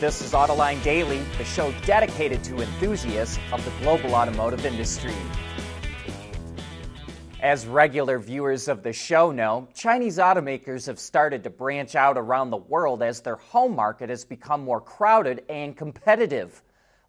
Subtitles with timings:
[0.00, 5.14] This is Autoline Daily, the show dedicated to enthusiasts of the global automotive industry.
[7.40, 12.50] As regular viewers of the show know, Chinese automakers have started to branch out around
[12.50, 16.60] the world as their home market has become more crowded and competitive.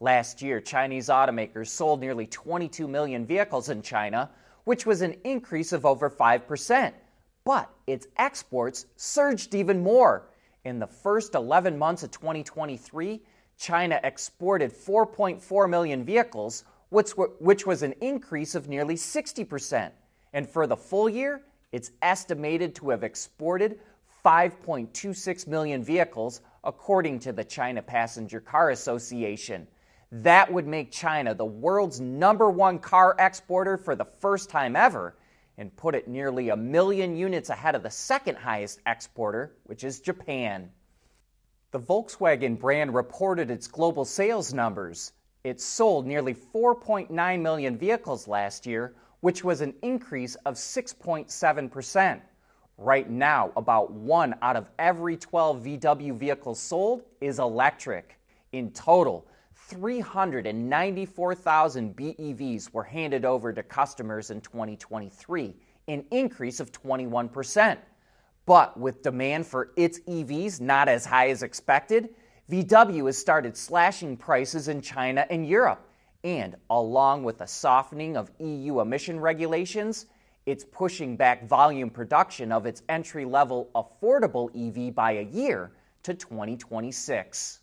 [0.00, 4.28] Last year, Chinese automakers sold nearly 22 million vehicles in China,
[4.64, 6.92] which was an increase of over 5%.
[7.44, 10.31] But its exports surged even more.
[10.64, 13.20] In the first 11 months of 2023,
[13.58, 17.10] China exported 4.4 million vehicles, which,
[17.40, 19.90] which was an increase of nearly 60%.
[20.32, 21.42] And for the full year,
[21.72, 23.80] it's estimated to have exported
[24.24, 29.66] 5.26 million vehicles, according to the China Passenger Car Association.
[30.12, 35.16] That would make China the world's number one car exporter for the first time ever
[35.58, 40.00] and put it nearly a million units ahead of the second highest exporter, which is
[40.00, 40.70] Japan.
[41.72, 45.12] The Volkswagen brand reported its global sales numbers.
[45.44, 52.20] It sold nearly 4.9 million vehicles last year, which was an increase of 6.7%.
[52.78, 58.18] Right now, about one out of every 12 VW vehicles sold is electric.
[58.52, 65.54] In total, 394,000 BEVs were handed over to customers in 2023,
[65.88, 67.78] an increase of 21%.
[68.44, 72.10] But with demand for its EVs not as high as expected,
[72.50, 75.88] VW has started slashing prices in China and Europe.
[76.24, 80.06] And along with a softening of EU emission regulations,
[80.44, 86.14] it's pushing back volume production of its entry level affordable EV by a year to
[86.14, 87.60] 2026.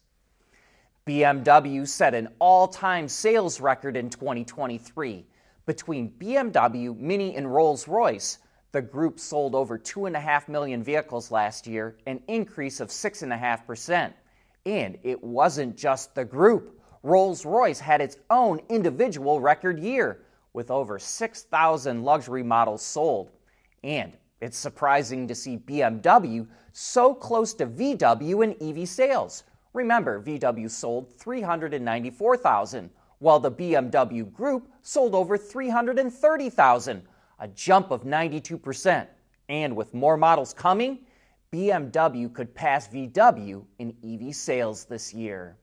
[1.09, 5.25] BMW set an all time sales record in 2023.
[5.65, 8.37] Between BMW, Mini, and Rolls Royce,
[8.73, 14.13] the group sold over 2.5 million vehicles last year, an increase of 6.5%.
[14.67, 16.79] And it wasn't just the group.
[17.01, 23.31] Rolls Royce had its own individual record year, with over 6,000 luxury models sold.
[23.83, 29.43] And it's surprising to see BMW so close to VW in EV sales
[29.73, 37.03] Remember, VW sold 394,000, while the BMW Group sold over 330,000,
[37.39, 39.07] a jump of 92%.
[39.47, 40.99] And with more models coming,
[41.51, 45.57] BMW could pass VW in EV sales this year.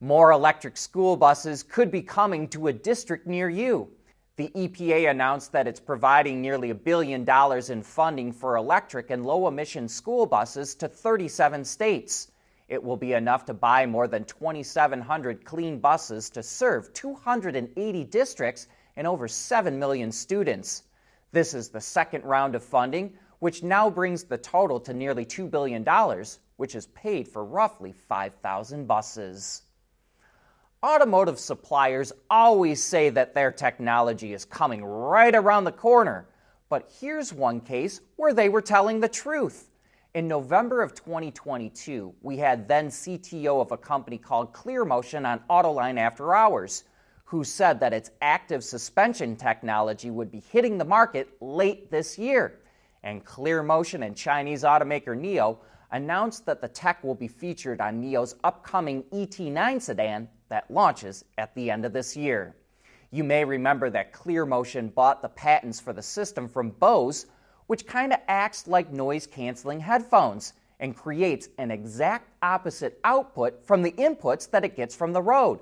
[0.00, 3.88] More electric school buses could be coming to a district near you.
[4.36, 9.24] The EPA announced that it's providing nearly a billion dollars in funding for electric and
[9.24, 12.32] low emission school buses to 37 states.
[12.68, 18.68] It will be enough to buy more than 2,700 clean buses to serve 280 districts
[18.96, 20.84] and over 7 million students.
[21.32, 25.50] This is the second round of funding, which now brings the total to nearly $2
[25.50, 25.84] billion,
[26.56, 29.62] which is paid for roughly 5,000 buses.
[30.82, 36.28] Automotive suppliers always say that their technology is coming right around the corner,
[36.68, 39.68] but here's one case where they were telling the truth.
[40.14, 45.98] In November of 2022, we had then CTO of a company called ClearMotion on Autoline
[45.98, 46.84] After Hours,
[47.24, 52.60] who said that its active suspension technology would be hitting the market late this year.
[53.02, 55.58] And ClearMotion and Chinese automaker NIO
[55.90, 61.52] announced that the tech will be featured on NIO's upcoming ET9 sedan that launches at
[61.56, 62.54] the end of this year.
[63.10, 67.26] You may remember that ClearMotion bought the patents for the system from Bose
[67.66, 73.82] which kind of acts like noise canceling headphones and creates an exact opposite output from
[73.82, 75.60] the inputs that it gets from the road.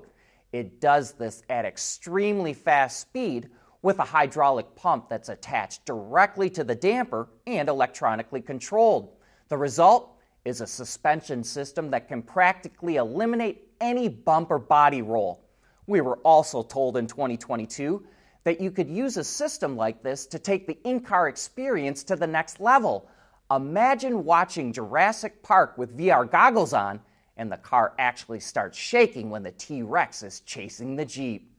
[0.51, 3.49] It does this at extremely fast speed
[3.81, 9.13] with a hydraulic pump that's attached directly to the damper and electronically controlled.
[9.49, 15.43] The result is a suspension system that can practically eliminate any bump or body roll.
[15.87, 18.05] We were also told in 2022
[18.43, 22.15] that you could use a system like this to take the in car experience to
[22.15, 23.09] the next level.
[23.51, 26.99] Imagine watching Jurassic Park with VR goggles on,
[27.37, 31.52] and the car actually starts shaking when the T Rex is chasing the Jeep.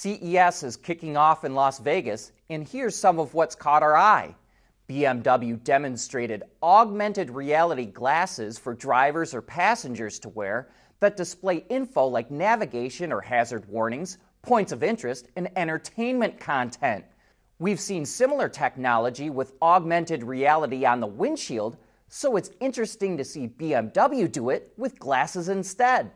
[0.00, 4.34] CES is kicking off in Las Vegas, and here's some of what's caught our eye.
[4.88, 10.70] BMW demonstrated augmented reality glasses for drivers or passengers to wear
[11.00, 17.04] that display info like navigation or hazard warnings, points of interest, and entertainment content.
[17.58, 21.76] We've seen similar technology with augmented reality on the windshield,
[22.08, 26.10] so it's interesting to see BMW do it with glasses instead.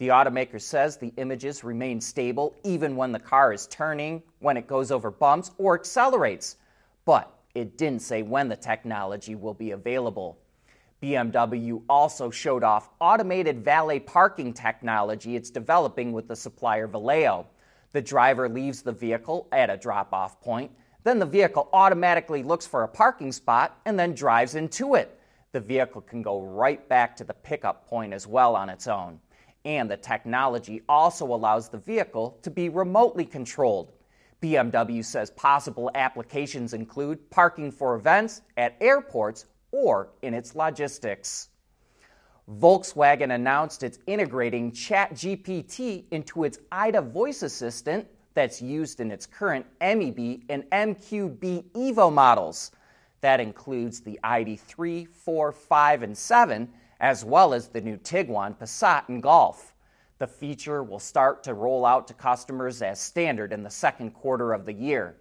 [0.00, 4.66] The automaker says the images remain stable even when the car is turning, when it
[4.66, 6.56] goes over bumps, or accelerates.
[7.04, 10.38] But it didn't say when the technology will be available.
[11.02, 17.44] BMW also showed off automated valet parking technology it's developing with the supplier Valeo.
[17.92, 20.70] The driver leaves the vehicle at a drop off point,
[21.04, 25.20] then the vehicle automatically looks for a parking spot and then drives into it.
[25.52, 29.20] The vehicle can go right back to the pickup point as well on its own.
[29.64, 33.92] And the technology also allows the vehicle to be remotely controlled.
[34.40, 41.50] BMW says possible applications include parking for events at airports or in its logistics.
[42.58, 49.66] Volkswagen announced it's integrating ChatGPT into its IDA voice assistant that's used in its current
[49.80, 52.72] MEB and MQB Evo models.
[53.20, 56.68] That includes the ID3, 4, 5, and 7,
[57.00, 59.74] as well as the new Tiguan, Passat, and Golf.
[60.18, 64.52] The feature will start to roll out to customers as standard in the second quarter
[64.52, 65.16] of the year.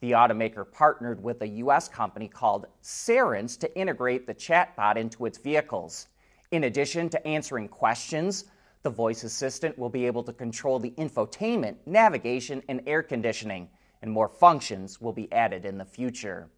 [0.00, 1.88] The automaker partnered with a U.S.
[1.88, 6.08] company called Cerence to integrate the chatbot into its vehicles.
[6.50, 8.46] In addition to answering questions,
[8.82, 13.68] the voice assistant will be able to control the infotainment, navigation, and air conditioning,
[14.02, 16.48] and more functions will be added in the future.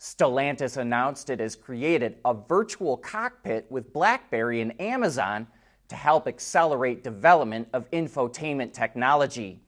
[0.00, 5.46] Stellantis announced it has created a virtual cockpit with BlackBerry and Amazon
[5.88, 9.60] to help accelerate development of infotainment technology.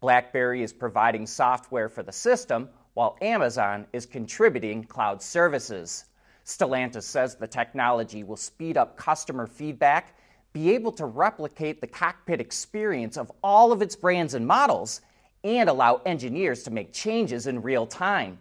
[0.00, 6.06] BlackBerry is providing software for the system, while Amazon is contributing cloud services.
[6.44, 10.18] Stellantis says the technology will speed up customer feedback,
[10.52, 15.00] be able to replicate the cockpit experience of all of its brands and models,
[15.44, 18.36] and allow engineers to make changes in real time.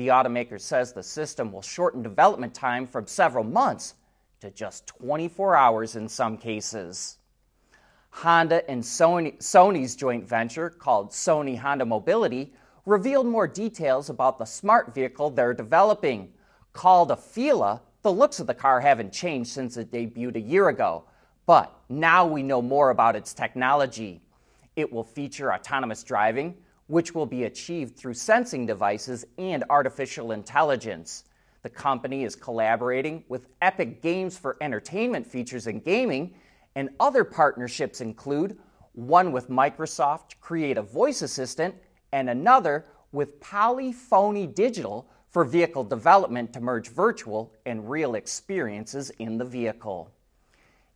[0.00, 3.96] The automaker says the system will shorten development time from several months
[4.40, 7.18] to just 24 hours in some cases.
[8.08, 12.54] Honda and Sony, Sony's joint venture, called Sony Honda Mobility,
[12.86, 16.32] revealed more details about the smart vehicle they're developing.
[16.72, 21.04] Called Afeela, the looks of the car haven't changed since it debuted a year ago,
[21.44, 24.22] but now we know more about its technology.
[24.76, 26.56] It will feature autonomous driving,
[26.90, 31.22] which will be achieved through sensing devices and artificial intelligence.
[31.62, 36.34] The company is collaborating with Epic Games for entertainment features and gaming,
[36.74, 38.58] and other partnerships include
[38.94, 41.76] one with Microsoft to create a voice assistant,
[42.10, 49.38] and another with Polyphony Digital for vehicle development to merge virtual and real experiences in
[49.38, 50.10] the vehicle.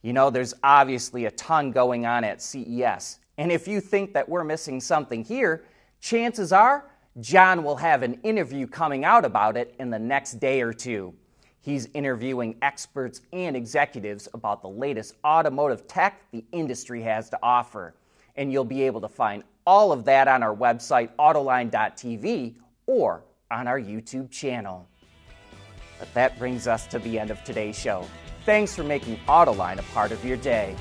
[0.02, 4.28] You know, there's obviously a ton going on at CES, and if you think that
[4.28, 5.64] we're missing something here,
[6.04, 6.84] chances are
[7.20, 11.14] John will have an interview coming out about it in the next day or two.
[11.60, 17.94] He's interviewing experts and executives about the latest automotive tech the industry has to offer.
[18.36, 23.66] And you'll be able to find all of that on our website, autoline.tv, or on
[23.66, 24.86] our YouTube channel.
[25.98, 28.04] But that brings us to the end of today's show.
[28.44, 30.76] Thanks for making Autoline a part of your day.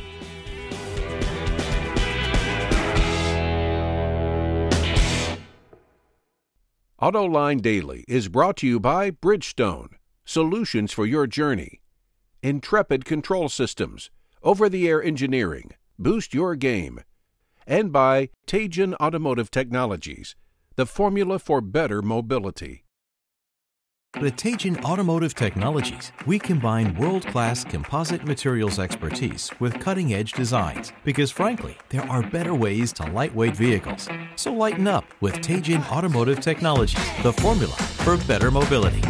[7.03, 9.89] AutoLine Daily is brought to you by Bridgestone,
[10.23, 11.81] solutions for your journey,
[12.41, 14.09] Intrepid Control Systems,
[14.41, 17.01] over the air engineering, boost your game,
[17.67, 20.37] and by Teijin Automotive Technologies,
[20.77, 22.85] the formula for better mobility.
[24.15, 30.93] At Teijin Automotive Technologies, we combine world class composite materials expertise with cutting edge designs
[31.03, 34.07] because, frankly, there are better ways to lightweight vehicles.
[34.35, 39.01] So lighten up with Teijin Automotive Technologies, the formula for better mobility.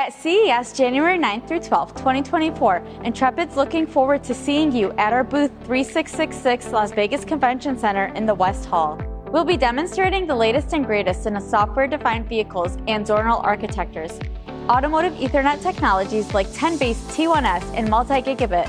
[0.00, 5.22] At CES January 9th through 12th, 2024, Intrepid's looking forward to seeing you at our
[5.22, 9.00] booth 3666 Las Vegas Convention Center in the West Hall.
[9.30, 14.18] We'll be demonstrating the latest and greatest in software defined vehicles and zonal architectures
[14.68, 18.68] automotive Ethernet technologies like 10 base T1S and multi gigabit.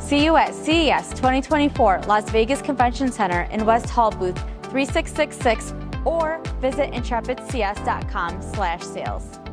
[0.00, 4.38] See you at CES 2024 Las Vegas Convention Center in West Hall booth
[4.70, 5.74] 3666
[6.04, 9.43] or visit intrepidcs.com/sales.